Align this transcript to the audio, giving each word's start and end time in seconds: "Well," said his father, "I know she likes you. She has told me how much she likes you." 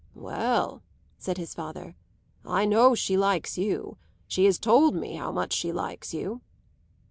"Well," 0.15 0.81
said 1.19 1.37
his 1.37 1.53
father, 1.53 1.95
"I 2.43 2.65
know 2.65 2.95
she 2.95 3.15
likes 3.17 3.55
you. 3.59 3.97
She 4.25 4.45
has 4.45 4.57
told 4.57 4.95
me 4.95 5.13
how 5.13 5.31
much 5.31 5.53
she 5.53 5.71
likes 5.71 6.11
you." 6.11 6.41